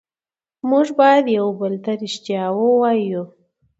[0.69, 3.23] موږ باید یو بل ته ریښتیا ووایو